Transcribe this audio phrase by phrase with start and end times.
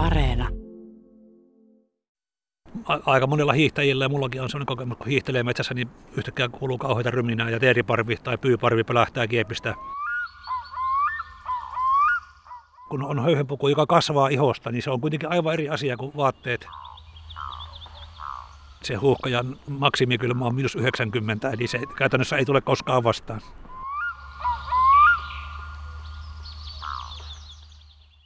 [0.00, 0.48] Areena.
[3.06, 7.10] Aika monella hiihtäjillä ja mullakin on sellainen kokemus, kun hiihtelee metsässä, niin yhtäkkiä kuuluu kauheita
[7.10, 9.74] ryminää ja teeriparvi tai pyyparvi pelähtää kiepistä.
[12.88, 16.66] Kun on höyhenpuku, joka kasvaa ihosta, niin se on kuitenkin aivan eri asia kuin vaatteet.
[18.82, 23.40] Se huuhkajan maksimikylmä on minus 90, eli se käytännössä ei tule koskaan vastaan.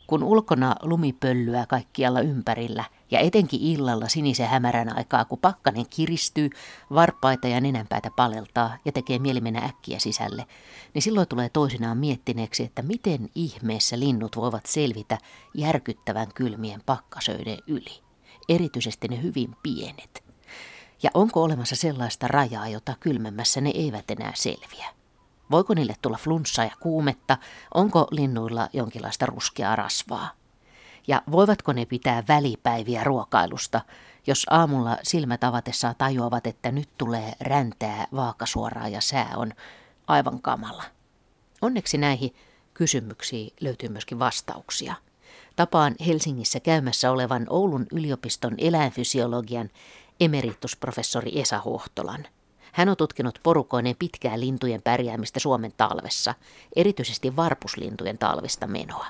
[0.06, 6.50] Kun ulkona lumi pöllyää kaikkialla ympärillä ja etenkin illalla sinisen hämärän aikaa, kun pakkanen kiristyy,
[6.94, 10.46] varpaita ja nenänpäätä paleltaa ja tekee mieli mennä äkkiä sisälle,
[10.94, 15.18] niin silloin tulee toisinaan miettineeksi, että miten ihmeessä linnut voivat selvitä
[15.54, 18.02] järkyttävän kylmien pakkasöiden yli.
[18.48, 20.24] Erityisesti ne hyvin pienet.
[21.02, 25.03] Ja onko olemassa sellaista rajaa, jota kylmemmässä ne eivät enää selviä?
[25.50, 27.38] Voiko niille tulla flunssaa ja kuumetta?
[27.74, 30.30] Onko linnuilla jonkinlaista ruskeaa rasvaa?
[31.06, 33.80] Ja voivatko ne pitää välipäiviä ruokailusta,
[34.26, 39.52] jos aamulla silmät avatessaan tajuavat, että nyt tulee räntää vaakasuoraa ja sää on
[40.06, 40.84] aivan kamala?
[41.62, 42.34] Onneksi näihin
[42.74, 44.94] kysymyksiin löytyy myöskin vastauksia.
[45.56, 49.70] Tapaan Helsingissä käymässä olevan Oulun yliopiston eläinfysiologian
[50.20, 52.26] emeritusprofessori Esa Huhtolan.
[52.74, 56.34] Hän on tutkinut porukoineen pitkää lintujen pärjäämistä Suomen talvessa,
[56.76, 59.06] erityisesti varpuslintujen talvista menoa.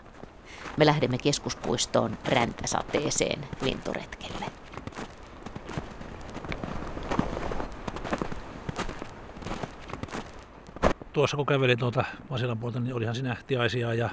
[0.77, 4.45] Me lähdemme keskuspuistoon räntäsateeseen linturetkelle.
[11.13, 14.11] Tuossa kun kävelin tuolta Vasilan puolta, niin olihan siinä tiaisia ja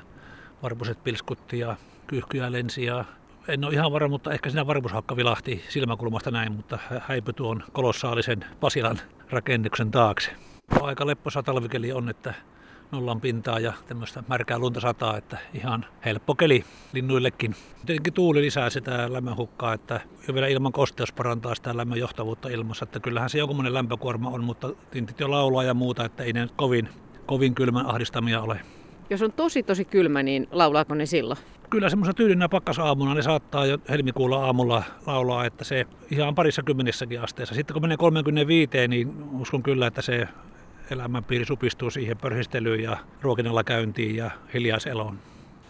[0.64, 1.76] varpuset pilskutti ja
[2.08, 3.06] kyyhkyjä lensi ja
[3.48, 8.46] en ole ihan varma, mutta ehkä siinä varpushakka vilahti silmäkulmasta näin, mutta häipy tuon kolossaalisen
[8.60, 10.32] Pasilan rakennuksen taakse.
[10.82, 12.34] Aika lepposa talvikeli on, että
[12.92, 17.56] nollan pintaa ja tämmöistä märkää lunta sataa, että ihan helppo keli linnuillekin.
[17.86, 22.84] Tietenkin tuuli lisää sitä lämmönhukkaa, että jo vielä ilman kosteus parantaa sitä lämmön johtavuutta ilmassa,
[22.84, 26.48] että kyllähän se jonkunmoinen lämpökuorma on, mutta tintit jo laulaa ja muuta, että ei ne
[26.56, 26.90] kovin,
[27.26, 28.60] kovin kylmän ahdistamia ole.
[29.10, 31.40] Jos on tosi tosi kylmä, niin laulaako ne silloin?
[31.72, 37.22] Kyllä semmoisena tyylinä pakkasaamuna ne saattaa jo helmikuulla aamulla laulaa, että se ihan parissa kymmenissäkin
[37.22, 37.56] asteessa.
[37.56, 40.28] Sitten kun menee 35, niin uskon kyllä, että se
[40.90, 45.20] elämänpiiri supistuu siihen pörhistelyyn ja ruokinnalla käyntiin ja hiljaiseloon.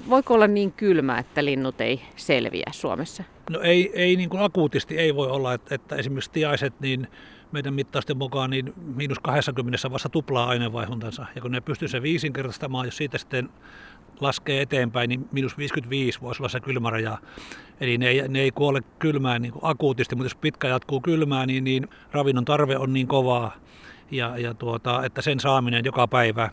[0.09, 3.23] Voiko olla niin kylmä, että linnut ei selviä Suomessa?
[3.49, 7.07] No ei, ei niin kuin akuutisti ei voi olla, että, että esimerkiksi tiaiset, niin
[7.51, 11.25] meidän mittausten mukaan niin miinus 20 vasta tuplaa aineenvaihuntansa.
[11.35, 13.49] Ja kun ne pystyy se viisinkertaistamaan, jos siitä sitten
[14.19, 17.17] laskee eteenpäin, niin miinus 55 voisi olla se kylmäraja.
[17.81, 21.47] Eli ne ei, ne ei kuole kylmään niin kuin akuutisti, mutta jos pitkä jatkuu kylmään,
[21.47, 23.55] niin, niin ravinnon tarve on niin kovaa,
[24.11, 26.49] ja, ja tuota, että sen saaminen joka päivä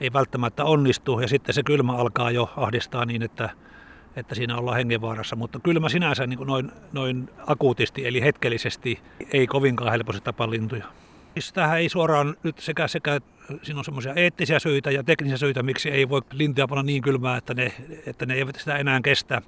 [0.00, 1.20] ei välttämättä onnistu.
[1.20, 3.50] Ja sitten se kylmä alkaa jo ahdistaa niin, että,
[4.16, 5.36] että siinä ollaan hengenvaarassa.
[5.36, 9.00] Mutta kylmä sinänsä niin kuin noin, noin akuutisti, eli hetkellisesti,
[9.32, 10.84] ei kovinkaan helposti tapa lintuja.
[11.34, 13.20] Siis tähän ei suoraan nyt sekä, sekä
[13.62, 17.36] siinä on semmoisia eettisiä syitä ja teknisiä syitä, miksi ei voi lintuja panna niin kylmää,
[17.36, 17.72] että ne,
[18.06, 19.42] että ne eivät sitä enää kestä.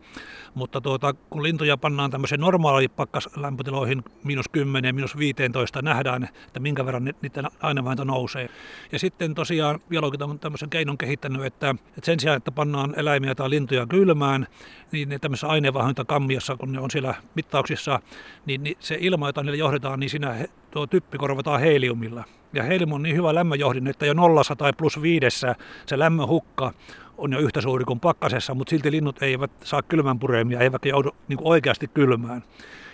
[0.55, 6.87] Mutta tuota, kun lintuja pannaan tämmöiseen normaali pakkaslämpötiloihin, minus 10, minus 15, nähdään, että minkä
[6.87, 8.49] verran niiden ainevainto nousee.
[8.93, 13.35] Ja sitten tosiaan biologit on tämmöisen keinon kehittänyt, että, että sen sijaan, että pannaan eläimiä
[13.35, 14.47] tai lintuja kylmään,
[14.93, 18.01] niin ne tämmöisessä aineenvaihduntakammiassa, kun ne on siellä mittauksissa,
[18.47, 22.25] niin, niin se ilma, jota niille johdetaan, niin siinä tuo typpi korvataan heliumilla.
[22.53, 25.55] Ja helium on niin hyvä lämmönjohdin, että jo nollassa tai plus viidessä
[25.87, 26.73] se lämmön hukka
[27.19, 31.11] on jo yhtä suuri kuin pakkasessa, mutta silti linnut eivät saa kylmän pureemia, eivätkä joudu
[31.29, 32.43] niin oikeasti kylmään.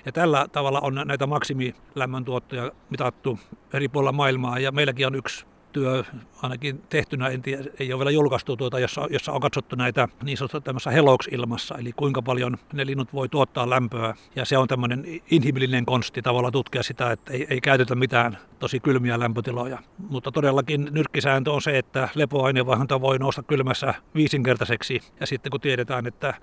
[0.06, 3.38] Ja tällä tavalla on näitä maksimilämmön tuottoja mitattu
[3.72, 6.04] eri puolilla maailmaa, ja meilläkin on yksi työ
[6.42, 10.38] ainakin tehtynä, en tiedä, ei ole vielä julkaistu, tuota, jossa, jossa on katsottu näitä niin
[10.38, 14.14] sanotusti tämmöisessä hellox-ilmassa, eli kuinka paljon ne linnut voi tuottaa lämpöä.
[14.36, 18.80] Ja se on tämmöinen inhimillinen konsti tavalla tutkia sitä, että ei, ei käytetä mitään tosi
[18.80, 19.78] kylmiä lämpötiloja.
[19.98, 25.00] Mutta todellakin nyrkkisääntö on se, että lepoaineenvaihdunta voi nousta kylmässä viisinkertaiseksi.
[25.20, 26.34] Ja sitten kun tiedetään, että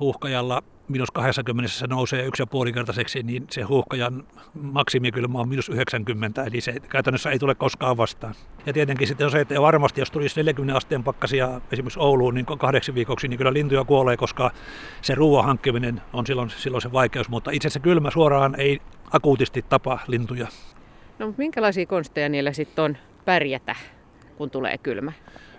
[0.00, 6.44] huuhkajalla minus 20 se nousee yksi ja puolikertaiseksi, niin se huuhkajan maksimikylmä on minus 90,
[6.44, 8.34] eli se käytännössä ei tule koskaan vastaan.
[8.66, 12.46] Ja tietenkin sitten on se, että varmasti jos tulisi 40 asteen pakkasia esimerkiksi Ouluun niin
[12.46, 14.50] kahdeksi viikoksi, niin kyllä lintuja kuolee, koska
[15.02, 18.80] se ruoan hankkiminen on silloin, silloin se vaikeus, mutta itse se kylmä suoraan ei
[19.12, 20.46] akuutisti tapa lintuja.
[21.18, 23.76] No mutta minkälaisia konsteja niillä sitten on pärjätä,
[24.36, 25.12] kun tulee kylmä?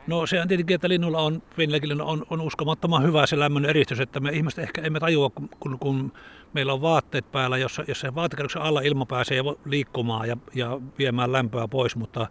[0.07, 4.00] No se on tietenkin, että linnulla on, pienilläkin on, on uskomattoman hyvä se lämmön eristys,
[4.00, 6.12] että me ihmiset ehkä emme tajua, kun, kun,
[6.53, 11.31] meillä on vaatteet päällä, jossa, jos se vaatekerroksen alla ilma pääsee liikkumaan ja, ja viemään
[11.31, 12.27] lämpöä pois, mutta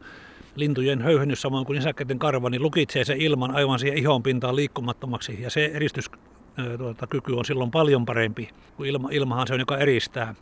[0.57, 5.43] lintujen höyhennys samoin kuin nisäkkäiden karva, niin lukitsee se ilman aivan siihen ihon pintaan liikkumattomaksi
[5.43, 6.11] ja se eristys
[6.79, 10.35] tuota, kyky on silloin paljon parempi, kuin ilma, ilmahan se on, joka eristää.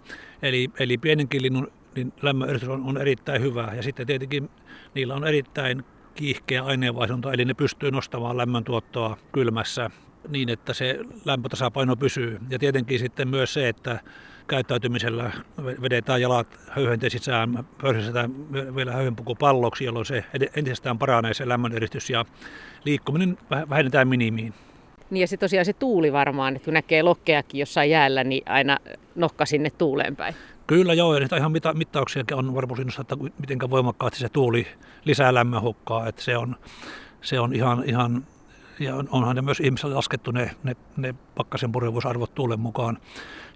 [0.42, 3.72] Eli, eli pienenkin linnun niin lämmöneristys on, on erittäin hyvä.
[3.76, 4.50] Ja sitten tietenkin
[4.94, 5.84] niillä on erittäin
[6.18, 9.90] kiihkeä aineenvaihdunta, eli ne pystyy nostamaan lämmöntuottoa kylmässä
[10.28, 12.38] niin, että se lämpötasapaino pysyy.
[12.50, 14.00] Ja tietenkin sitten myös se, että
[14.46, 15.30] käyttäytymisellä
[15.82, 20.24] vedetään jalat höyhenten sisään, pörsistetään vielä höyhenpukupalloksi, jolloin se
[20.56, 22.24] entisestään paranee se lämmöneristys ja
[22.84, 23.38] liikkuminen
[23.70, 24.54] vähennetään minimiin.
[25.10, 28.78] Niin ja se tosiaan se tuuli varmaan, että kun näkee lokkeakin jossain jäällä, niin aina
[29.14, 30.34] nokka sinne tuuleen päin.
[30.68, 34.66] Kyllä joo, ja ihan mita- mittauksiakin on varmuus että miten voimakkaasti se tuuli
[35.04, 36.56] lisää lämmönhukkaa, että se on,
[37.20, 38.26] se on ihan, ihan
[38.80, 42.98] ja onhan ne myös ihmisille laskettu ne, ne, ne pakkasen purjevuusarvot tuulen mukaan.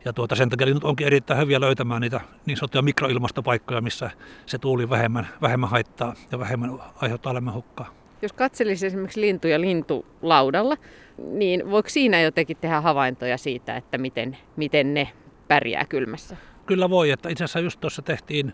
[0.05, 4.11] Ja tuota, sen takia nyt onkin erittäin hyviä löytämään niitä niin sanottuja mikroilmastopaikkoja, missä
[4.47, 7.95] se tuuli vähemmän, vähemmän haittaa ja vähemmän aiheuttaa lämmönhukkaa.
[8.23, 10.77] Jos katselisi esimerkiksi lintuja lintulaudalla,
[11.19, 15.13] niin voiko siinä jotenkin tehdä havaintoja siitä, että miten, miten ne
[15.49, 16.37] pärjää kylmässä?
[16.67, 18.53] Kyllä voi, että itse asiassa just tuossa tehtiin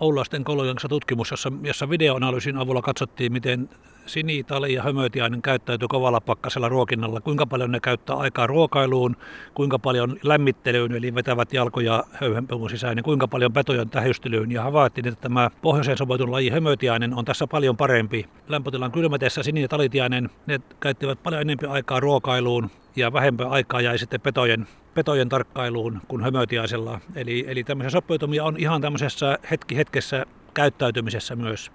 [0.00, 3.68] Oulaisten kollegan tutkimus, jossa, jossa videoanalyysin avulla katsottiin, miten
[4.06, 9.16] sinitali ja hömötiainen käyttäytyy kovalla pakkasella ruokinnalla, kuinka paljon ne käyttää aikaa ruokailuun,
[9.54, 14.52] kuinka paljon lämmittelyyn, eli vetävät jalkoja höyhenpuvun sisään, ja kuinka paljon petojen tähystelyyn.
[14.52, 18.28] Ja havaittiin, että tämä pohjoiseen sovoitun laji hömötiainen on tässä paljon parempi.
[18.48, 23.98] Lämpötilan kylmätessä sini- ja talitiainen, ne käyttivät paljon enemmän aikaa ruokailuun, ja vähempää aikaa jäi
[23.98, 27.00] sitten petojen, petojen tarkkailuun kuin hömötiaisella.
[27.14, 31.70] Eli, eli tämmöisiä sopeutumia on ihan tämmöisessä hetki hetkessä käyttäytymisessä myös.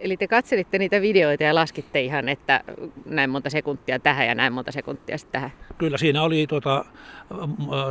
[0.00, 2.60] Eli te katselitte niitä videoita ja laskitte ihan, että
[3.04, 5.52] näin monta sekuntia tähän ja näin monta sekuntia sitten tähän?
[5.78, 6.84] Kyllä siinä oli tuota,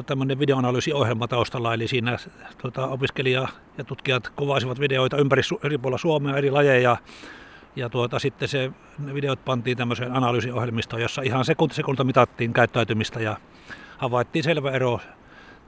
[0.05, 2.17] tämmöinen videoanalyysiohjelma taustalla, eli siinä
[2.57, 3.47] tuota, opiskelija
[3.77, 6.97] ja tutkijat kuvasivat videoita ympäri eri puolilla Suomea, eri lajeja,
[7.75, 13.19] ja tuota, sitten se, ne videot pantiin tämmöiseen analyysiohjelmistoon, jossa ihan sekunti sekunta mitattiin käyttäytymistä
[13.19, 13.37] ja
[13.97, 14.99] havaittiin selvä ero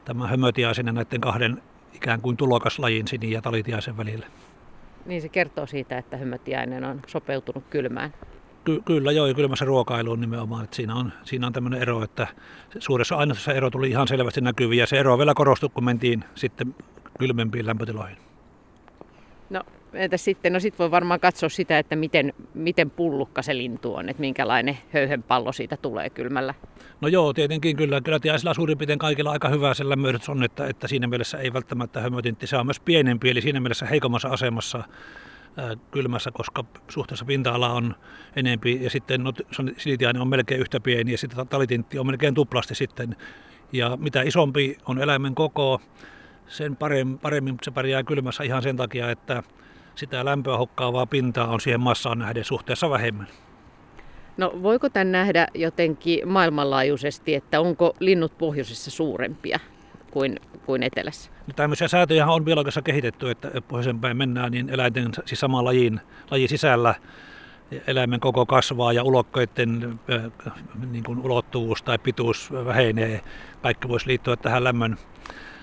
[0.05, 1.61] tämän hömötiaisen ja näiden kahden
[1.93, 4.25] ikään kuin tulokaslajin sini- ja talitiaisen välillä.
[5.05, 8.13] Niin se kertoo siitä, että hömötiainen on sopeutunut kylmään.
[8.63, 10.63] Ky- kyllä joo, ja kylmässä ruokailuun nimenomaan.
[10.63, 12.27] Että siinä on, siinä on tämmöinen ero, että
[12.79, 14.83] suuressa aineessa ero tuli ihan selvästi näkyviä.
[14.83, 16.75] Ja se ero vielä korostui, kun mentiin sitten
[17.19, 18.17] kylmempiin lämpötiloihin.
[19.49, 19.63] No
[19.97, 20.53] entä sitten?
[20.53, 24.77] No sitten voi varmaan katsoa sitä, että miten, miten pullukka se lintu on, että minkälainen
[24.93, 26.53] höyhenpallo siitä tulee kylmällä.
[27.01, 28.01] No joo, tietenkin kyllä.
[28.01, 31.53] Kyllä tiaisilla suurin piirtein kaikilla aika hyvä se lämmöitys on, että, että siinä mielessä ei
[31.53, 32.47] välttämättä hömötintti.
[32.47, 34.83] Se on myös pienempi, eli siinä mielessä heikommassa asemassa
[35.57, 37.95] ää, kylmässä, koska suhteessa pinta-ala on
[38.35, 39.33] enempi ja sitten no,
[39.77, 43.15] silitiainen on melkein yhtä pieni ja sitten talitintti on melkein tuplasti sitten.
[43.71, 45.81] Ja mitä isompi on eläimen koko,
[46.47, 49.43] sen paremmin, paremmin se pärjää kylmässä ihan sen takia, että
[49.97, 53.27] sitä lämpöä hukkaavaa pintaa on siihen massaan nähden suhteessa vähemmän.
[54.37, 59.59] No voiko tämän nähdä jotenkin maailmanlaajuisesti, että onko linnut pohjoisessa suurempia
[60.11, 61.31] kuin, kuin etelässä?
[61.47, 66.01] No, tämmöisiä säätöjä on biologiassa kehitetty, että pohjoisen päin mennään niin eläinten siis saman lajin,
[66.31, 66.95] lajin sisällä
[67.87, 69.99] eläimen koko kasvaa ja ulokkoiden
[70.91, 73.21] niin kuin ulottuvuus tai pituus vähenee.
[73.61, 74.97] Kaikki voisi liittyä tähän lämmön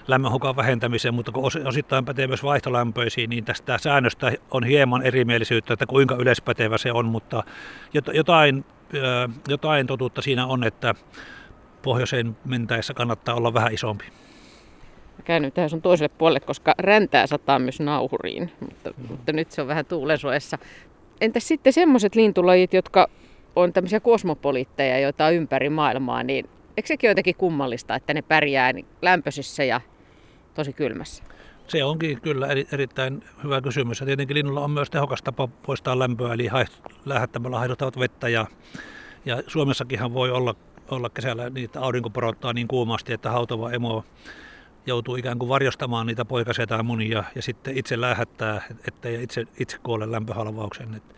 [0.09, 5.87] lämmönhukan vähentämiseen, mutta kun osittain pätee myös vaihtolämpöisiin, niin tästä säännöstä on hieman erimielisyyttä, että
[5.87, 7.45] kuinka yleispätevä se on, mutta
[8.13, 8.65] jotain,
[9.49, 10.95] jotain totuutta siinä on, että
[11.83, 14.05] pohjoiseen mentäessä kannattaa olla vähän isompi.
[15.25, 19.69] Käyn tähän sun toiselle puolelle, koska räntää sataa myös nauhuriin, mutta, mutta nyt se on
[19.69, 20.59] vähän tuulensuojassa.
[21.21, 23.09] Entäs sitten semmoiset lintulajit, jotka
[23.57, 28.73] on tämmöisiä kosmopoliitteja, joita on ympäri maailmaa, niin eikö sekin jotenkin kummallista, että ne pärjää
[29.03, 29.81] lämpöisissä ja
[30.55, 31.25] tosi kylmässä?
[31.69, 34.01] Se onkin kyllä eri, erittäin hyvä kysymys.
[34.01, 36.49] Ja tietenkin linnulla on myös tehokas tapa poistaa lämpöä, eli
[37.05, 38.29] lähettämällä haihduttavat vettä.
[38.29, 38.47] Ja,
[39.25, 40.55] ja Suomessakinhan voi olla,
[40.91, 44.05] olla kesällä että aurinko porottaa niin kuumasti, että hautava emo
[44.87, 49.79] joutuu ikään kuin varjostamaan niitä poikasia tai munia ja sitten itse lähettää, ettei itse, itse
[49.83, 50.95] kuole lämpöhalvauksen.
[50.95, 51.17] Et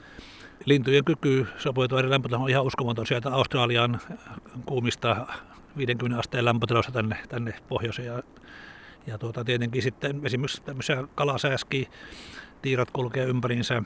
[0.64, 4.00] lintujen kyky sopeutua eri lämpötilaan on ihan uskomaton sieltä Australian
[4.66, 5.26] kuumista
[5.76, 8.22] 50 asteen lämpötiloista tänne, tänne pohjoiseen.
[9.06, 11.88] Ja tuota, tietenkin sitten esimerkiksi tämmöisiä kalasääski,
[12.62, 13.82] tiirat kulkee ympäriinsä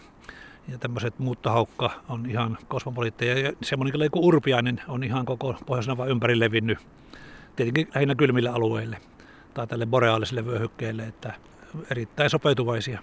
[0.69, 3.39] ja tämmöiset muuttohaukka on ihan kosmopoliitteja.
[3.39, 6.79] Ja semmoinen kuin urpiainen on ihan koko pohjoisena vaan ympäri levinnyt,
[7.57, 8.97] tietenkin lähinnä kylmille alueille
[9.55, 11.35] tai tälle boreaaliselle vyöhykkeelle, että
[11.91, 12.99] erittäin sopeutuvaisia.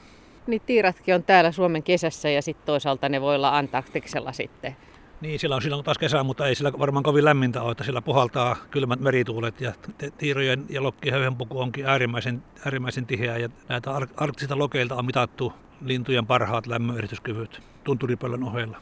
[0.47, 4.75] Niin tiiratkin on täällä Suomen kesässä ja sitten toisaalta ne voi olla Antarktiksella sitten.
[5.21, 8.01] Niin, sillä on silloin taas kesä, mutta ei sillä varmaan kovin lämmintä ole, että sillä
[8.01, 9.73] puhaltaa kylmät merituulet ja
[10.17, 15.53] tiirojen ja lokkihöyhen puku onkin äärimmäisen, äärimmäisen tiheä ja näitä arktisista lokeilta on mitattu
[15.85, 18.77] lintujen parhaat lämmönerityskyvyt tunturipöllön ohella.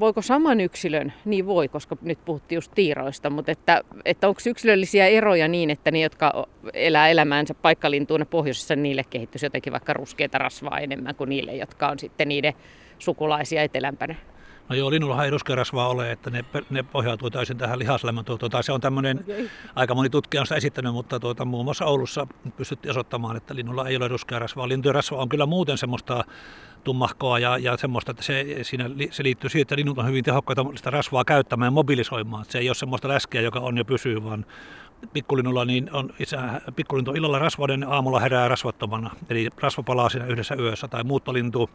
[0.00, 5.06] voiko saman yksilön, niin voi, koska nyt puhuttiin just tiiroista, mutta että, että onko yksilöllisiä
[5.06, 10.78] eroja niin, että ne, jotka elää elämäänsä paikkalintuuna pohjoisessa, niille kehittyisi jotenkin vaikka ruskeita rasvaa
[10.78, 12.52] enemmän kuin niille, jotka on sitten niiden
[12.98, 14.14] sukulaisia etelämpänä?
[14.68, 18.50] No joo, linnulla ei ruskerasvaa ole, että ne, ne pohjautuu täysin tähän lihaslämmöntuotantoon.
[18.50, 19.48] Tai se on tämmöinen, okay.
[19.74, 23.88] aika moni tutkija on sitä esittänyt, mutta tuota, muun muassa Oulussa pystyttiin osoittamaan, että linnulla
[23.88, 24.68] ei ole ruskearasvaa.
[24.68, 26.24] Lintujen rasva on kyllä muuten semmoista
[26.84, 30.64] tummahkoa ja, ja semmoista, että se, siinä, se liittyy siihen, että linnut on hyvin tehokkaita
[30.74, 32.44] sitä rasvaa käyttämään ja mobilisoimaan.
[32.48, 34.46] Se ei ole semmoista läskeä, joka on jo pysyy, vaan
[35.12, 36.36] pikkulinnulla niin on itse
[36.76, 39.10] pikkulintu illalla rasvauden ja aamulla herää rasvattomana.
[39.28, 40.88] Eli rasva palaa siinä yhdessä yössä.
[40.88, 41.70] Tai muuttolintu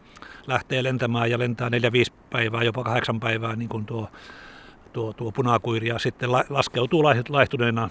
[0.46, 1.72] lähtee lentämään ja lentää 4-5
[2.30, 4.10] päivää, jopa 8 päivää, niin kuin tuo,
[4.92, 5.88] tuo, tuo punakuiri.
[5.88, 7.90] Ja sitten laskeutuu laihtuneena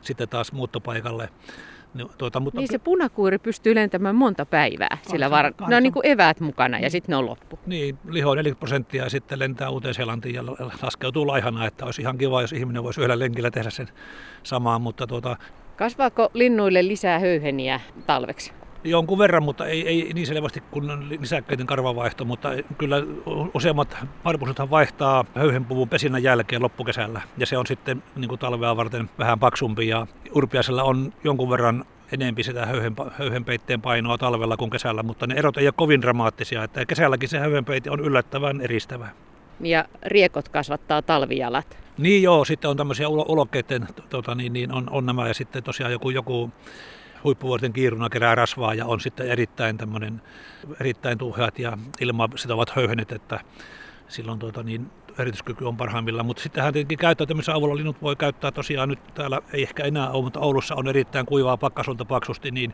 [0.00, 1.28] sitten taas muuttopaikalle.
[1.94, 2.60] No, tuota, mutta...
[2.60, 5.52] Niin se punakuuri pystyy lentämään monta päivää sillä var...
[5.68, 7.58] Ne on niin kuin eväät mukana ja sitten ne on loppu.
[7.66, 10.44] Niin, liho 40 prosenttia ja sitten lentää uuteen seelantiin ja
[10.82, 13.88] laskeutuu laihana, että olisi ihan kiva, jos ihminen voisi yhdellä lenkillä tehdä sen
[14.42, 15.36] samaan, mutta tuota...
[15.76, 18.52] Kasvaako linnuille lisää höyheniä talveksi?
[18.86, 20.84] Jonkun verran, mutta ei, ei niin selvästi kuin
[21.20, 22.96] nisäkkäiden karvavaihto, mutta kyllä
[23.54, 27.20] useimmat parpusethan vaihtaa höyhenpuvun pesinnän jälkeen loppukesällä.
[27.38, 31.84] Ja se on sitten niin kuin talvea varten vähän paksumpi ja urpiaisella on jonkun verran
[32.12, 36.64] enempi sitä höyhen, höyhenpeitteen painoa talvella kuin kesällä, mutta ne erot ei ole kovin dramaattisia,
[36.64, 39.08] että kesälläkin se höyhenpeite on yllättävän eristävä.
[39.60, 41.78] Ja riekot kasvattaa talvijalat.
[41.98, 45.92] Niin joo, sitten on tämmöisiä ulokkeiden, tota, niin, niin on, on nämä ja sitten tosiaan
[45.92, 46.50] joku, joku
[47.26, 50.22] huippuvuorten kiiruna kerää rasvaa ja on sitten erittäin, tämmöinen,
[50.80, 53.40] erittäin tuheat ja ilma ovat höyhenet, että
[54.08, 56.26] silloin tuota, niin erityskyky on parhaimmillaan.
[56.26, 60.24] Mutta sittenhän tietenkin käyttäytymisen avulla linnut voi käyttää tosiaan nyt täällä ei ehkä enää ole,
[60.24, 62.72] mutta Oulussa on erittäin kuivaa pakkasunta paksusti, niin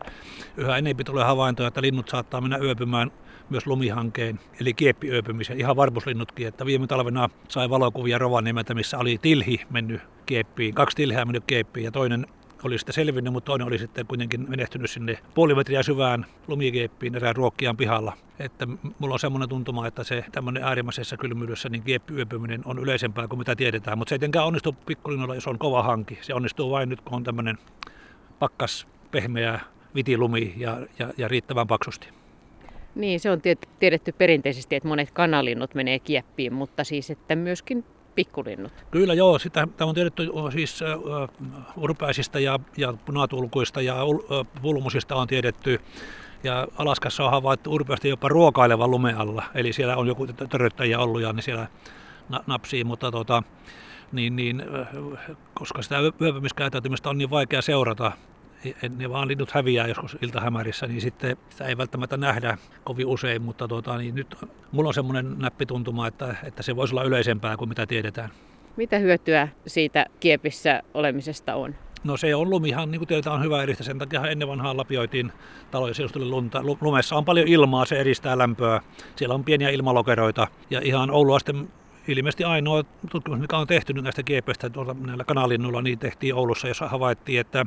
[0.57, 3.11] yhä enemmän tulee havaintoja, että linnut saattaa mennä yöpymään
[3.49, 9.61] myös lumihankeen, eli kieppiöpymisen, ihan varpuslinnutkin, että viime talvena sai valokuvia Rovaniemeltä, missä oli tilhi
[9.69, 12.27] mennyt kieppiin, kaksi tilheä mennyt kieppiin ja toinen
[12.63, 17.35] oli sitten selvinnyt, mutta toinen oli sitten kuitenkin menehtynyt sinne puoli metriä syvään lumikeeppiin erään
[17.35, 18.13] ruokkiaan pihalla.
[18.39, 18.67] Että
[18.99, 23.55] mulla on semmoinen tuntuma, että se tämmöinen äärimmäisessä kylmyydessä niin kieppiyöpyminen on yleisempää kuin mitä
[23.55, 26.17] tiedetään, mutta se ei tietenkään onnistu pikkulinnolla, jos on kova hanki.
[26.21, 27.57] Se onnistuu vain nyt, kun on tämmöinen
[28.39, 29.59] pakkas, pehmeä
[29.95, 32.07] vitilumi ja, ja, ja riittävän paksusti.
[32.95, 33.41] Niin, se on
[33.79, 38.71] tiedetty perinteisesti, että monet kanalinnut menee kieppiin, mutta siis että myöskin pikkulinnut?
[38.91, 44.21] Kyllä joo, sitä tämä on tiedetty siis uh, urpeisista ja, ja punatulkuista ja uh,
[44.61, 45.81] pulmusista on tiedetty.
[46.43, 51.21] Ja Alaskassa on havaittu urpeasti jopa ruokaileva lume alla, eli siellä on joku töröttäjä ollut
[51.21, 51.67] ja ne siellä
[52.29, 53.43] na- napsii, mutta tota,
[54.11, 54.63] niin, niin,
[55.53, 58.11] koska sitä yöpymiskäyttäytymistä on niin vaikea seurata,
[58.97, 63.67] ne vaan linnut häviää joskus iltahämärissä, niin sitten sitä ei välttämättä nähdä kovin usein, mutta
[63.67, 64.35] tuota, niin nyt
[64.71, 68.29] mulla on semmoinen näppituntuma, että, että se voisi olla yleisempää kuin mitä tiedetään.
[68.75, 71.75] Mitä hyötyä siitä kiepissä olemisesta on?
[72.03, 73.83] No se on lumihan, niin kuin tiedetään, on hyvä eristä.
[73.83, 75.31] Sen takia ennen vanhaa lapioitiin
[75.71, 76.63] taloja, jos tuli lunta.
[76.81, 78.81] Lumessa on paljon ilmaa, se eristää lämpöä.
[79.15, 80.47] Siellä on pieniä ilmalokeroita.
[80.69, 81.69] Ja ihan Oulua sitten
[82.07, 86.87] ilmeisesti ainoa tutkimus, mikä on tehty näistä kiepeistä tuolla näillä kanalinnuilla, niin tehtiin Oulussa, jossa
[86.87, 87.65] havaittiin, että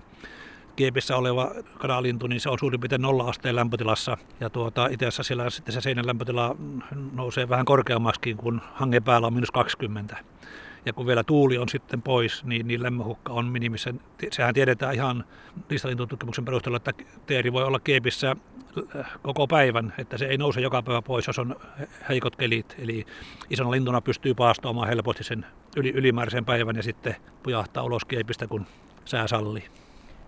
[0.77, 4.17] kiepissä oleva kanalintu, niin se on suurin piirtein nolla asteen lämpötilassa.
[4.41, 6.57] Ja tuota, itse asiassa siellä sitten se seinän lämpötila
[7.13, 10.17] nousee vähän korkeammaksikin, kun hangen päällä on minus 20.
[10.87, 13.95] Ja kun vielä tuuli on sitten pois, niin, niin lämmöhukka on minimissä.
[14.31, 15.25] Sehän tiedetään ihan
[15.71, 16.93] listalintututkimuksen perusteella, että
[17.27, 18.37] teeri voi olla kiepissä
[18.97, 21.57] äh, koko päivän, että se ei nouse joka päivä pois, jos on
[22.09, 22.77] heikot kelit.
[22.79, 23.07] Eli
[23.51, 28.67] isona lintuna pystyy paastoamaan helposti sen yli, ylimääräisen päivän ja sitten pujahtaa ulos kiepistä, kun
[29.05, 29.65] sää sallii.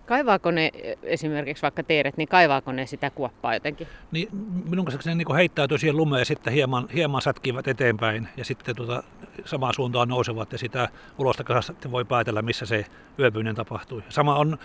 [0.09, 0.71] Kaivaako ne
[1.03, 3.87] esimerkiksi vaikka teeret, niin kaivaako ne sitä kuoppaa jotenkin?
[4.11, 4.27] Niin,
[4.69, 8.75] minun kanssa ne niin heittäytyy siihen lumeen ja sitten hieman, hieman sätkivät eteenpäin ja sitten
[8.75, 9.03] tuota,
[9.45, 12.85] samaan suuntaan nousevat ja sitä ulosta kasasta voi päätellä, missä se
[13.19, 14.03] yöpyminen tapahtui.
[14.09, 14.57] Sama on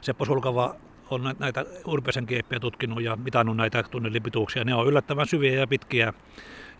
[0.00, 0.74] Seppo Sulkava
[1.10, 4.64] on näitä urpeisen kieppiä tutkinut ja mitannut näitä tunnelipituuksia.
[4.64, 6.12] Ne on yllättävän syviä ja pitkiä.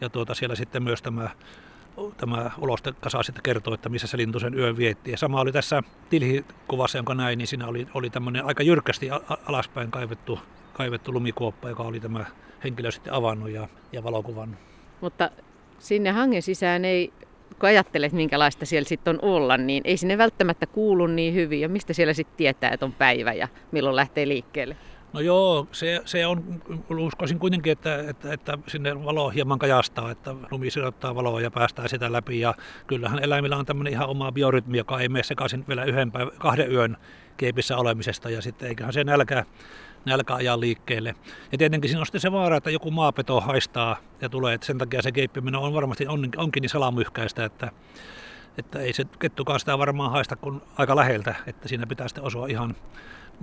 [0.01, 1.31] Ja tuota, siellä sitten myös tämä
[2.17, 2.51] tämä
[3.01, 5.11] kasa sitten kertoo, että missä se lintu sen yön vietti.
[5.11, 9.09] Ja sama oli tässä tilhikuvassa, jonka näin, niin siinä oli, oli tämmöinen aika jyrkästi
[9.47, 10.39] alaspäin kaivettu,
[10.73, 12.25] kaivettu lumikuoppa, joka oli tämä
[12.65, 14.61] henkilö sitten avannut ja, ja valokuvannut.
[15.01, 15.31] Mutta
[15.79, 17.13] sinne hangen sisään ei,
[17.59, 21.61] kun ajattelet minkälaista siellä sitten on olla, niin ei sinne välttämättä kuulu niin hyvin.
[21.61, 24.77] Ja mistä siellä sitten tietää, että on päivä ja milloin lähtee liikkeelle?
[25.13, 26.63] No joo, se, se on,
[26.99, 31.89] uskoisin kuitenkin, että, että, että sinne valo hieman kajastaa, että lumi sidottaa valoa ja päästää
[31.89, 32.41] sitä läpi.
[32.41, 32.55] Ja
[32.87, 36.73] kyllähän eläimillä on tämmöinen ihan oma biorytmi, joka ei mene sekaisin vielä yhden päivän, kahden
[36.73, 36.97] yön
[37.37, 39.45] kiepissä olemisesta ja sitten eiköhän se nälkä,
[40.05, 41.15] nälkä ajaa liikkeelle.
[41.53, 44.79] Ja tietenkin siinä on sitten se vaara, että joku maapeto haistaa ja tulee, että sen
[44.79, 47.71] takia se keippiminen on varmasti on, onkin niin salamyhkäistä, että,
[48.59, 52.47] että ei se kettukaan sitä varmaan haista kuin aika läheltä, että siinä pitää sitten osua
[52.47, 52.77] ihan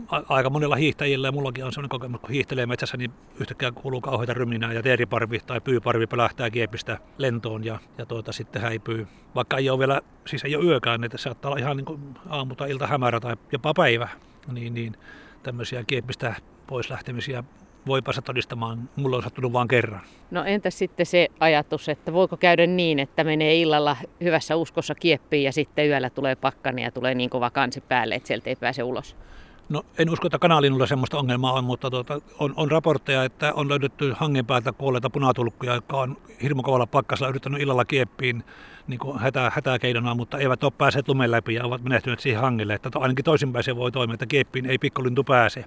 [0.07, 4.33] aika monilla hiihtäjillä ja mullakin on sellainen kokemus, kun hiihtelee metsässä, niin yhtäkkiä kuuluu kauheita
[4.33, 9.07] ryminää ja teeriparvi tai pyyparvi pelähtää kiepistä lentoon ja, ja tuota, sitten häipyy.
[9.35, 12.55] Vaikka ei ole vielä, siis ei ole yökään, että saattaa olla ihan niin kuin aamu
[12.55, 14.09] tai ilta hämärä tai jopa päivä,
[14.51, 14.95] niin, niin
[15.43, 16.35] tämmöisiä kiepistä
[16.67, 17.43] pois lähtemisiä
[17.87, 18.89] voi päästä todistamaan.
[18.95, 20.01] Mulla on sattunut vain kerran.
[20.31, 25.43] No entä sitten se ajatus, että voiko käydä niin, että menee illalla hyvässä uskossa kieppiin
[25.43, 28.83] ja sitten yöllä tulee pakkani ja tulee niin kova kansi päälle, että sieltä ei pääse
[28.83, 29.15] ulos?
[29.69, 33.69] No en usko, että kanalinulla semmoista ongelmaa on, mutta tuota, on, on raportteja, että on
[33.69, 38.43] löydetty hangen päältä kuolleita punatulkkuja, jotka on hirmu kovalla pakkasella yrittänyt illalla kieppiin
[38.87, 42.73] niin kuin hätä, hätäkeinona, mutta eivät ole päässeet lumen läpi ja ovat menehtyneet siihen hangelle.
[42.73, 45.65] Että ainakin toisinpäin se voi toimia, että kieppiin ei pikkulintu pääse.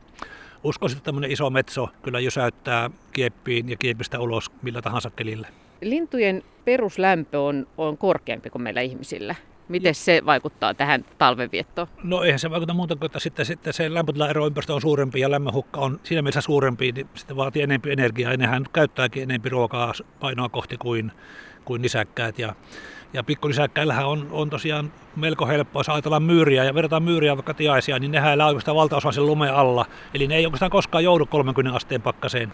[0.65, 5.49] Uskoisin, että tämmöinen iso metso kyllä jysäyttää kieppiin ja kiepistä ulos millä tahansa kelillä.
[5.83, 9.35] Lintujen peruslämpö on, on korkeampi kuin meillä ihmisillä.
[9.73, 11.88] Miten se vaikuttaa tähän talvenviettoon?
[12.02, 15.31] No eihän se vaikuta muuta kuin, että sitten, sitten se lämpötilaero ympäristö on suurempi ja
[15.31, 18.31] lämmönhukka on siinä mielessä suurempi, niin sitten vaatii enemmän energiaa.
[18.31, 21.12] Ja nehän käyttääkin enemmän ruokaa painoa kohti kuin,
[21.64, 22.38] kuin nisäkkäät.
[22.38, 22.55] Ja,
[23.12, 27.99] ja pikkunisäkkäillähän on, on tosiaan melko helppoa, jos ajatellaan myyriä ja verrataan myyriä vaikka tiaisia,
[27.99, 29.87] niin nehän elää oikeastaan valtaosa sen lumen alla.
[30.14, 32.52] Eli ne ei oikeastaan koskaan joudu 30 asteen pakkaseen.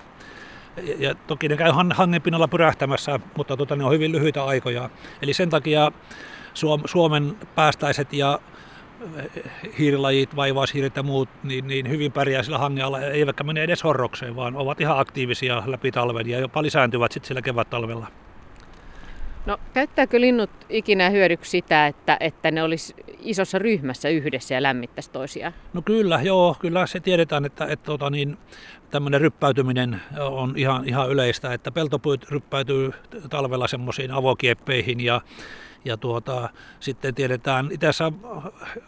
[0.83, 4.91] Ja, ja toki ne käy hangen pinnalla pyrähtämässä, mutta tota, ne on hyvin lyhyitä aikoja.
[5.23, 5.93] Eli sen takia
[6.85, 8.39] Suomen päästäiset ja
[9.17, 9.45] eh,
[9.79, 14.57] hiirilajit, vaivaishiiret ja muut, niin, niin hyvin pärjää sillä hangella, eivätkä mene edes horrokseen, vaan
[14.57, 18.07] ovat ihan aktiivisia läpi talven ja jopa lisääntyvät sitten sillä kevät-talvella.
[19.47, 25.11] No käyttääkö linnut ikinä hyödyksi sitä, että, että ne olisi isossa ryhmässä yhdessä ja lämmittäisi
[25.11, 25.53] toisiaan?
[25.73, 28.39] No kyllä, joo, kyllä se tiedetään, että, että tota, niin,
[28.91, 32.91] tämmöinen ryppäytyminen on ihan, ihan yleistä, että peltopuut ryppäytyy
[33.31, 35.21] talvella semmoisiin avokieppeihin ja
[35.85, 36.49] ja tuota,
[36.81, 38.13] sitten tiedetään, itässä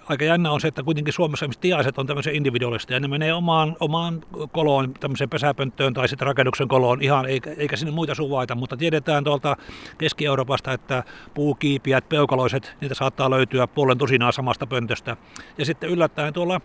[0.08, 3.76] aika jännä on se, että kuitenkin Suomessa tiaiset on tämmöisiä individualista ja ne menee omaan,
[3.80, 8.76] omaan koloon, tämmöiseen pesäpönttöön tai sitten rakennuksen koloon ihan, eikä, eikä sinne muita suvaita, mutta
[8.76, 9.56] tiedetään tuolta
[9.98, 15.16] Keski-Euroopasta, että puukiipiät, peukaloiset, niitä saattaa löytyä puolen tusinaa samasta pöntöstä.
[15.58, 16.60] Ja sitten yllättäen tuolla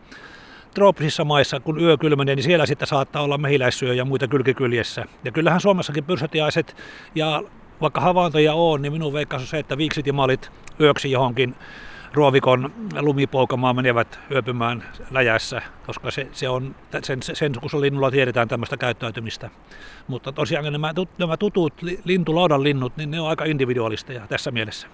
[0.73, 5.05] trooppisissa maissa, kun yö kylmenee, niin siellä sitten saattaa olla mehiläissyö ja muita kylkikyljessä.
[5.23, 6.75] Ja kyllähän Suomessakin pyrsätiaiset
[7.15, 7.43] ja
[7.81, 11.55] vaikka havaintoja on, niin minun veikkaus on se, että viiksitimalit yöksi johonkin
[12.13, 18.77] ruovikon lumipoukamaan menevät yöpymään läjässä, koska se, se on, sen, sen kun linnulla tiedetään tämmöistä
[18.77, 19.49] käyttäytymistä.
[20.07, 21.73] Mutta tosiaan nämä, nämä tutut
[22.05, 24.87] lintulaudan linnut, niin ne on aika individualisteja tässä mielessä.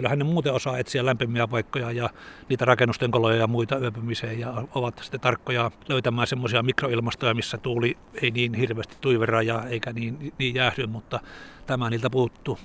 [0.00, 2.10] Kyllähän ne muuten osaa etsiä lämpimiä paikkoja ja
[2.48, 7.96] niitä rakennusten koloja ja muita yöpymiseen ja ovat sitten tarkkoja löytämään semmoisia mikroilmastoja, missä tuuli
[8.22, 11.20] ei niin hirveästi tuiverra ja eikä niin, niin jäähdy, mutta
[11.66, 12.58] tämä niiltä puuttuu.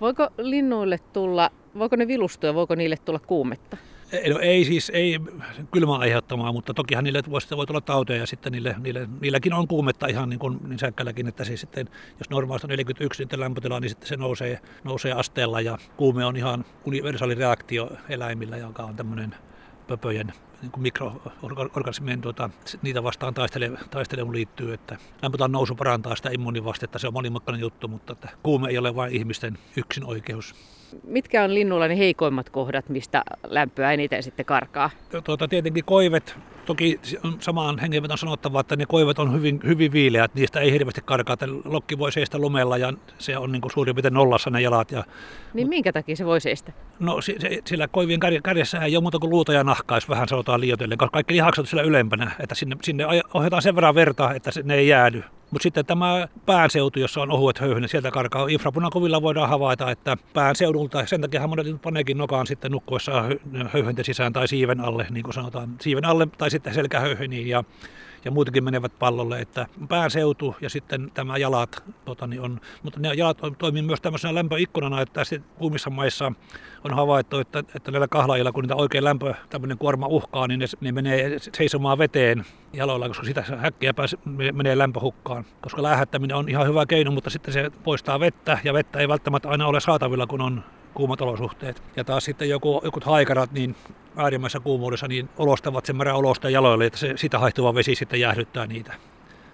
[0.00, 3.76] Voiko linnuille tulla, voiko ne vilustua, voiko niille tulla kuumetta?
[4.12, 5.20] No ei siis, ei
[5.70, 9.68] kylmä aiheuttamaa, mutta tokihan niille voi, voi tulla tauteja ja sitten niille, niille, niilläkin on
[9.68, 13.80] kuumetta ihan niin kuin niin säkkälläkin, että siis sitten, jos normaalisti on 41 niin lämpötila,
[13.80, 18.96] niin sitten se nousee, nousee asteella ja kuume on ihan universaali reaktio eläimillä, joka on
[18.96, 19.34] tämmöinen
[19.88, 22.50] pöpöjen niin kuin mikroorganismien tuota,
[22.82, 23.70] niitä vastaan taistele,
[24.32, 28.78] liittyy, että lämpötilan nousu parantaa sitä immuunivastetta, se on monimutkainen juttu, mutta että kuume ei
[28.78, 30.77] ole vain ihmisten yksin oikeus.
[31.04, 34.90] Mitkä on linnulla ne heikoimmat kohdat, mistä lämpöä eniten sitten karkaa?
[35.24, 36.36] Tuota, tietenkin koivet.
[36.66, 37.00] Toki
[37.40, 41.36] samaan hengenvetoon on sanottava, että ne koivet on hyvin, hyvin viileät, niistä ei hirveästi karkaa.
[41.64, 44.92] Lokki voi seistä lumella ja se on niin kuin suurin piirtein nollassa ne jalat.
[44.92, 45.04] Ja,
[45.54, 46.72] niin minkä takia se voi seistä?
[46.98, 50.28] No se, se, sillä koivien kärjessä ei ole muuta kuin luuta ja nahkaa, jos vähän
[50.28, 54.34] sanotaan liioitellen, koska kaikki lihakset on siellä ylempänä, että sinne, sinne ohjataan sen verran verta,
[54.34, 55.22] että ne ei jäädy.
[55.50, 61.06] Mutta sitten tämä päänseutu, jossa on ohuet höyhenet, sieltä karkaa infrapunakuvilla voidaan havaita, että päänseudulta,
[61.06, 63.24] sen takia monet paneekin nokaan sitten nukkuessa
[63.72, 67.64] höyhenten sisään tai siiven alle, niin kuin sanotaan, siiven alle tai sitten selkähöyheniin ja
[68.24, 73.14] ja muutenkin menevät pallolle, että pääseutu ja sitten tämä jalat, tota, niin on, mutta ne
[73.14, 75.22] jalat toimii myös tämmöisenä lämpöikkunana, että
[75.58, 76.32] kuumissa maissa
[76.84, 80.66] on havaittu, että, että näillä kahlaajilla, kun niitä oikein lämpö, tämmöinen kuorma uhkaa, niin ne,
[80.80, 84.16] ne menee seisomaan veteen jaloilla, koska sitä häkkiä pääs,
[84.52, 85.44] menee lämpöhukkaan.
[85.60, 89.48] Koska lähettäminen on ihan hyvä keino, mutta sitten se poistaa vettä, ja vettä ei välttämättä
[89.48, 90.62] aina ole saatavilla, kun on
[90.98, 91.82] kuumat olosuhteet.
[91.96, 93.76] Ja taas sitten joku, jokut haikarat, niin
[94.16, 98.66] äärimmäisessä kuumuudessa niin olostavat sen märän olosta jaloille, että se, sitä haihtuva vesi sitten jäähdyttää
[98.66, 98.94] niitä.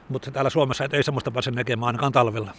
[0.09, 2.53] Mutta täällä Suomessa ei semmoista pääse näkemään ainakaan talvella.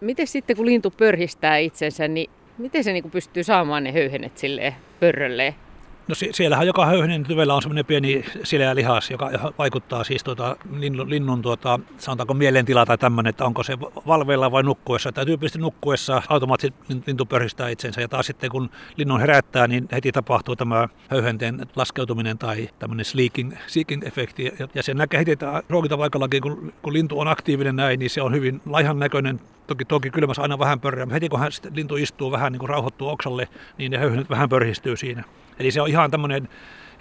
[0.00, 4.74] Miten sitten kun lintu pörhistää itsensä, niin miten se niin pystyy saamaan ne höyhenet sille
[5.00, 5.54] pörrölleen?
[6.08, 11.10] No siellähän joka höyhenen tyvellä on semmoinen pieni sileä lihas, joka vaikuttaa siis tuota, linnun,
[11.10, 15.12] linnun tuota, sanotaanko mielentila tai tämmöinen, että onko se valveilla vai nukkuessa.
[15.12, 20.12] Tai tyypillisesti nukkuessa automaattisesti lintu pörhistää itsensä ja taas sitten kun linnun herättää, niin heti
[20.12, 24.52] tapahtuu tämä höyhenteen laskeutuminen tai tämmöinen sleeking, sleeking efekti.
[24.74, 25.38] Ja se näkee heti
[25.68, 30.10] ruokintavaikallakin, kun, kun lintu on aktiivinen näin, niin se on hyvin laihan näköinen Toki, toki
[30.10, 33.48] kylmässä aina vähän pörrää, mutta heti kun hän lintu istuu vähän niin kuin rauhoittuu oksalle,
[33.78, 35.24] niin ne höyhenet vähän pörhistyy siinä.
[35.58, 36.48] Eli se on ihan tämmöinen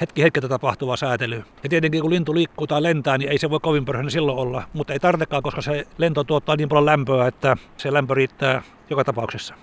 [0.01, 1.43] hetki hetkeltä tapahtuva säätely.
[1.63, 4.63] Ja tietenkin kun lintu liikkuu tai lentää, niin ei se voi kovin pörhöinen silloin olla,
[4.73, 9.03] mutta ei tarvitsekaan, koska se lento tuottaa niin paljon lämpöä, että se lämpö riittää joka
[9.03, 9.55] tapauksessa.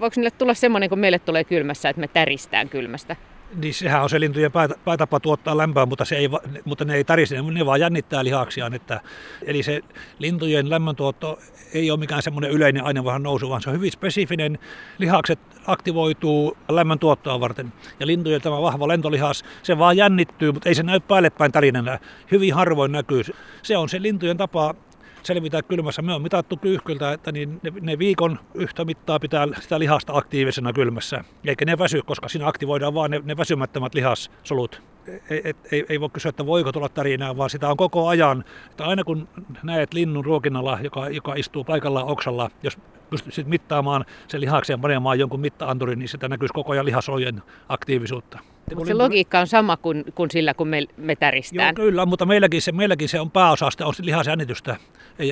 [0.00, 3.16] Voiko niille tulla semmoinen, kun meille tulee kylmässä, että me täristään kylmästä?
[3.54, 4.52] Niin sehän on se lintujen
[4.84, 6.28] päätapa tuottaa lämpöä, mutta, se ei,
[6.64, 8.74] mutta ne ei tärise, ne vaan jännittää lihaksiaan.
[8.74, 9.00] Että,
[9.42, 9.80] eli se
[10.18, 11.38] lintujen lämmöntuotto
[11.74, 14.58] ei ole mikään semmoinen yleinen ainevahan nousu, vaan se on hyvin spesifinen.
[14.98, 17.72] Lihakset aktivoituu lämmöntuottoa varten.
[18.00, 21.98] Ja lintujen tämä vahva lentolihas, se vaan jännittyy, mutta ei se näy päälle päin tarinana.
[22.30, 23.22] Hyvin harvoin näkyy.
[23.62, 24.74] Se on se lintujen tapa
[25.22, 26.02] selvitä kylmässä.
[26.02, 30.72] Me on mitattu kyyhkyltä, että niin ne, ne viikon yhtä mittaa pitää sitä lihasta aktiivisena
[30.72, 31.24] kylmässä.
[31.44, 34.82] Eikä ne väsy, koska siinä aktivoidaan vain ne, ne väsymättömät lihassolut.
[35.30, 38.44] Ei, ei, ei, ei voi kysyä, että voiko tulla tarinaa, vaan sitä on koko ajan.
[38.70, 39.28] Että aina kun
[39.62, 42.78] näet linnun ruokinnalla, joka, joka istuu paikallaan oksalla, jos
[43.10, 48.38] pystyisit mittaamaan sen lihakseen panemaan jonkun mittaanturin, niin sitä näkyisi koko ajan lihasolojen aktiivisuutta.
[48.74, 51.74] Mutta se logiikka on sama kuin, kuin sillä, kun me, me täristään.
[51.78, 54.76] Joo, kyllä, mutta meilläkin se, meilläkin se on pääosaste, on lihasjännitystä.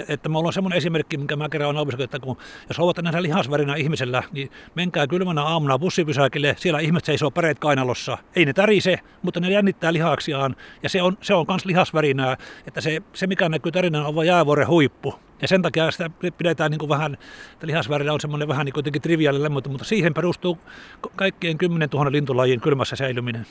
[0.08, 2.36] Että me ollaan semmoinen esimerkki, minkä mä kerran olen opiskellut, että kun,
[2.68, 8.18] jos haluatte nähdä lihasvärinä ihmisellä, niin menkää kylmänä aamuna bussipysäkille, siellä ihmiset seisoo päreet kainalossa.
[8.36, 12.80] Ei ne tärise, mutta ne jännittää lihaksiaan, ja se on, se on myös lihasvärinää, että
[12.80, 15.14] se, se mikä näkyy tarinana on vain jäävuoren huippu.
[15.42, 17.18] Ja sen takia sitä pidetään niin kuin vähän,
[17.52, 20.58] että lihasvärillä on semmoinen vähän niin kuin triviaali lämmötä, mutta siihen perustuu
[21.16, 23.46] kaikkien 10 000 lintulajin kylmässä säilyminen.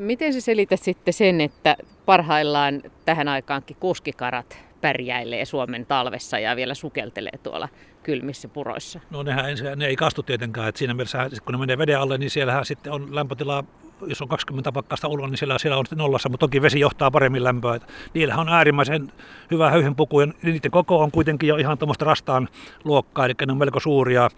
[0.00, 6.74] Miten se selität sitten sen, että parhaillaan tähän aikaankin kuskikarat pärjäilee Suomen talvessa ja vielä
[6.74, 7.68] sukeltelee tuolla
[8.02, 9.00] kylmissä puroissa?
[9.10, 12.30] No nehän, ne ei kastu tietenkään, että siinä mielessä kun ne menee veden alle, niin
[12.30, 13.64] siellähän sitten on lämpötila
[14.06, 17.44] jos on 20 pakkasta ulos, niin siellä, siellä on nollassa, mutta toki vesi johtaa paremmin
[17.44, 17.80] lämpöä.
[18.14, 19.12] Niillä on äärimmäisen
[19.50, 22.48] hyvä höyhenpuku ja niiden koko on kuitenkin jo ihan tuommoista rastaan
[22.84, 24.30] luokkaa, eli ne on melko suuria.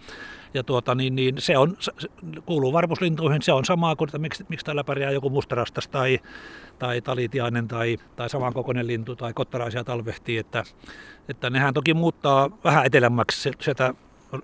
[0.53, 1.91] Ja tuota, niin, niin se on, se
[2.45, 6.19] kuuluu varpuslintuihin, se on sama kuin, että miksi, miksi täällä pärjää joku mustarastas tai,
[6.79, 10.63] tai talitiainen tai, tai samankokoinen lintu tai kottaraisia talvehtii, että,
[11.29, 13.93] että nehän toki muuttaa vähän etelämmäksi sitä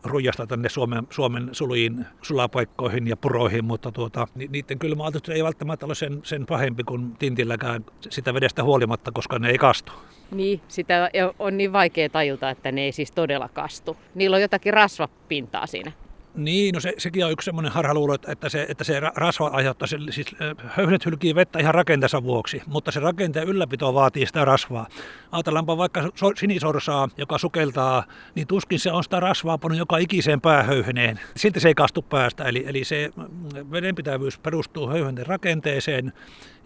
[0.03, 5.95] rujasta tänne Suomen, Suomen suluiin, sulapaikkoihin ja puroihin, mutta tuota, niiden kylmäaltistus ei välttämättä ole
[5.95, 9.91] sen, sen pahempi kuin tintilläkään sitä vedestä huolimatta, koska ne ei kastu.
[10.31, 13.97] Niin, sitä on niin vaikea tajuta, että ne ei siis todella kastu.
[14.15, 15.91] Niillä on jotakin rasvapintaa siinä.
[16.35, 19.97] Niin, no se, sekin on yksi semmoinen harhaluulo, että se, että se rasva aiheuttaa, se,
[20.09, 24.87] siis höyhenet hylkii vettä ihan rakenteensa vuoksi, mutta se rakenteen ylläpito vaatii sitä rasvaa.
[25.31, 28.03] Ajatellaanpa vaikka sinisorsaa, joka sukeltaa,
[28.35, 31.19] niin tuskin se on sitä rasvaa pannut joka ikiseen päähöyheneen.
[31.35, 33.09] Silti se ei kastu päästä, eli, eli se
[33.71, 36.13] vedenpitävyys perustuu höyhenten rakenteeseen,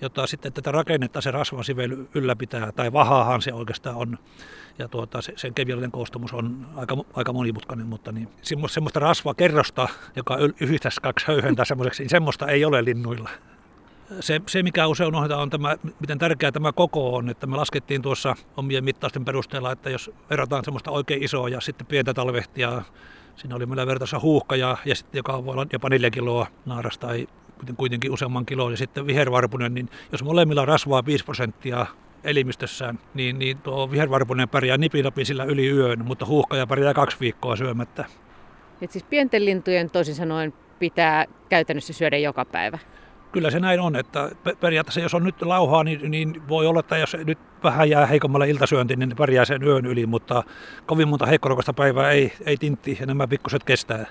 [0.02, 4.18] jota sitten tätä rakennetta se rasvasivel ylläpitää, tai vahaahan se oikeastaan on
[4.80, 8.30] ja tuota, se, sen kemiallinen koostumus on aika, aika monimutkainen, mutta niin,
[8.68, 13.30] semmoista rasvakerrosta, joka yhdistäisi kaksi höyhentä semmoiseksi, niin semmoista ei ole linnuilla.
[14.20, 18.02] Se, se, mikä usein unohdetaan, on tämä, miten tärkeää tämä koko on, että me laskettiin
[18.02, 22.82] tuossa omien mittausten perusteella, että jos verrataan semmoista oikein isoa ja sitten pientä talvehtia,
[23.36, 27.08] siinä oli meillä vertaissa huuhka ja, ja sitten joka voi olla jopa neljä kiloa naarasta
[27.08, 27.28] tai
[27.78, 31.86] kuitenkin useamman kiloa, ja sitten vihervarpunen, niin jos molemmilla rasvaa 5 prosenttia
[32.24, 37.56] elimistössään, niin, niin tuo vihervarpunen pärjää nipinapin sillä yli yön, mutta huuhkaja pärjää kaksi viikkoa
[37.56, 38.06] syömättä.
[38.82, 42.80] Et siis pienten lintujen toisin sanoen pitää käytännössä syödä joka päivä?
[43.32, 46.98] Kyllä se näin on, että periaatteessa jos on nyt lauhaa, niin, niin voi olla, että
[46.98, 50.44] jos nyt vähän jää heikommalle iltasyönti, niin pärjää sen yön yli, mutta
[50.86, 54.06] kovin monta heikkorokasta päivää ei, ei tintti ja nämä pikkuset kestää,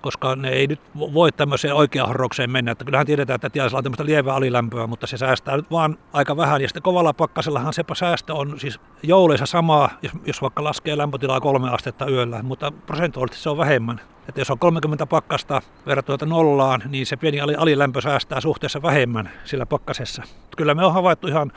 [0.00, 2.72] koska ne ei nyt voi tämmöiseen oikeaan horrokseen mennä.
[2.72, 6.36] Että kyllähän tiedetään, että tiaisella on tämmöistä lievää alilämpöä, mutta se säästää nyt vaan aika
[6.36, 6.62] vähän.
[6.62, 11.40] Ja sitten kovalla pakkasellahan se säästö on siis jouleissa sama, jos, jos vaikka laskee lämpötilaa
[11.40, 14.00] kolme astetta yöllä, mutta prosentuaalisesti se on vähemmän.
[14.28, 19.66] Että jos on 30 pakkasta verrattuna nollaan, niin se pieni alilämpö säästää suhteessa vähemmän sillä
[19.66, 20.22] pakkasessa.
[20.56, 21.52] Kyllä me on havaittu ihan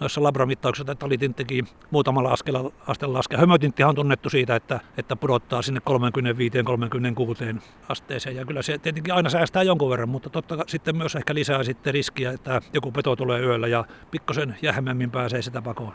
[0.00, 1.34] noissa labramittauksissa, että talitin
[1.90, 3.38] muutamalla askella, asteella laskea.
[3.38, 5.80] Hömötinttihan on tunnettu siitä, että, että pudottaa sinne
[7.56, 8.36] 35-36 asteeseen.
[8.36, 11.94] Ja kyllä se tietenkin aina säästää jonkun verran, mutta totta sitten myös ehkä lisää sitten
[11.94, 15.92] riskiä, että joku peto tulee yöllä ja pikkosen jähmemmin pääsee sitä pakoon.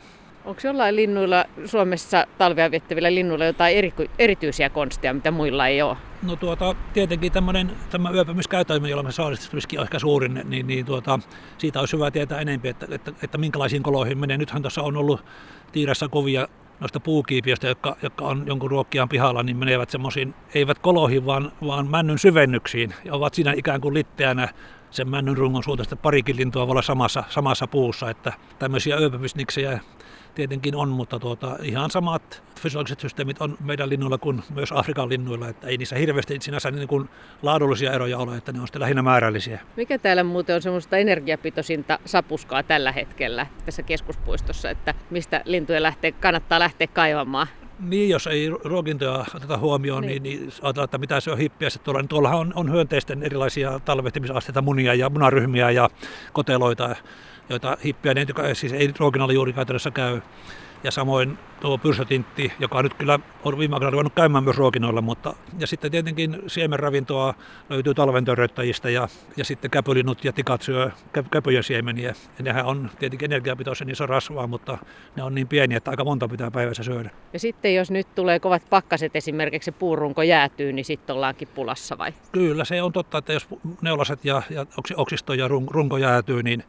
[0.49, 5.97] Onko jollain linnuilla Suomessa talvea viettävillä linnuilla jotain eri, erityisiä konsteja, mitä muilla ei ole?
[6.23, 11.19] No tuota, tietenkin tämmöinen, tämä yöpymiskäytäytymä, jolla me saalistusriski on ehkä suurin, niin, niin tuota,
[11.57, 14.37] siitä olisi hyvä tietää enemmän, että, että, että minkälaisiin koloihin menee.
[14.37, 15.25] Nythän tässä on ollut
[15.71, 16.47] tiirassa kovia
[16.79, 21.87] noista puukiipiöistä, jotka, jotka on jonkun ruokkian pihalla, niin menevät semmoisiin, eivät koloihin, vaan, vaan
[21.87, 24.49] männyn syvennyksiin ja ovat siinä ikään kuin litteänä
[24.91, 29.79] sen männyn rungon suuntaista parikin lintua voi olla samassa, samassa puussa, että tämmöisiä ööpymisniksejä
[30.35, 35.47] tietenkin on, mutta tuota, ihan samat fysiologiset systeemit on meidän linnuilla kuin myös Afrikan linnuilla,
[35.47, 37.09] että ei niissä hirveästi sinänsä niin kuin
[37.41, 39.59] laadullisia eroja ole, että ne on sitten lähinnä määrällisiä.
[39.75, 46.11] Mikä täällä muuten on semmoista energiapitoisinta sapuskaa tällä hetkellä tässä keskuspuistossa, että mistä lintujen lähtee,
[46.11, 47.47] kannattaa lähteä kaivamaan?
[47.79, 51.69] Niin, jos ei ruokintoja oteta huomioon, niin, niin, niin ajatellaan, että mitä se on hippiä
[51.69, 52.01] se tuolla.
[52.01, 55.89] Niin tuollahan on, on hyönteisten erilaisia talvehtimisasteita, munia ja munaryhmiä ja
[56.33, 56.95] koteloita
[57.49, 57.77] joita
[58.27, 60.21] joka siis ei ruokinnalla juuri käytännössä käy.
[60.83, 65.33] Ja samoin tuo pyrsötintti, joka nyt kyllä on viime aikoina ruvennut käymään myös ruokinnoilla, mutta
[65.59, 67.33] ja sitten tietenkin siemenravintoa
[67.69, 69.07] löytyy talventöröttäjistä ja,
[69.37, 70.91] ja sitten käpylinnut ja tikat syö
[71.31, 72.13] käpyjen siemeniä.
[72.37, 74.77] Ja nehän on tietenkin energiapitoisia, niin se on rasvaa, mutta
[75.15, 77.09] ne on niin pieniä, että aika monta pitää päivässä syödä.
[77.33, 82.13] Ja sitten jos nyt tulee kovat pakkaset esimerkiksi puurunko jäätyy, niin sitten ollaankin pulassa vai?
[82.31, 83.47] Kyllä, se on totta, että jos
[83.81, 86.63] neulaset ja, ja oksisto ja runko jäätyy, niin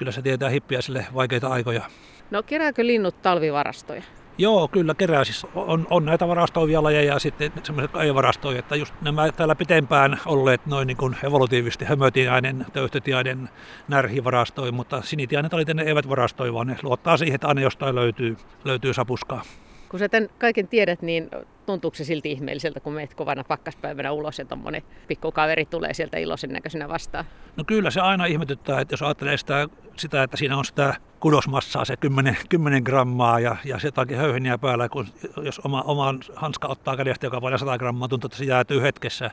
[0.00, 1.82] kyllä se tietää hippiäisille vaikeita aikoja.
[2.30, 4.02] No kerääkö linnut talvivarastoja?
[4.38, 5.24] Joo, kyllä kerää.
[5.24, 9.54] Siis on, on näitä varastoivia lajeja ja sitten semmoiset ei varastoja, että just nämä täällä
[9.54, 13.48] pitempään olleet noin niin kuin evolutiivisesti hömötiäinen, töyhtötiäinen,
[13.88, 17.94] närhi varastoi, mutta sinitiäinen talit ne eivät varastoi, vaan ne luottaa siihen, että aina jostain
[17.94, 19.42] löytyy, löytyy sapuskaa.
[19.90, 21.30] Kun sä tämän kaiken tiedät, niin
[21.66, 26.50] tuntuuko se silti ihmeelliseltä, kun meet kovana pakkaspäivänä ulos ja tuommoinen pikkukaveri tulee sieltä iloisen
[26.50, 27.24] näköisenä vastaan?
[27.56, 31.84] No kyllä se aina ihmetyttää, että jos ajattelee sitä, sitä että siinä on sitä kudosmassaa
[31.84, 35.06] se 10, 10 grammaa ja, ja jotakin höyheniä päällä, kun
[35.42, 39.30] jos oma, oman hanska ottaa kädestä joka paljon 100 grammaa, tuntuu, että se jäätyy hetkessä.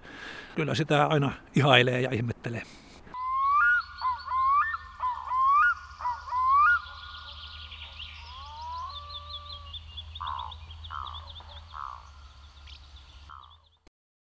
[0.55, 2.61] Kyllä sitä aina ihailee ja ihmettelee.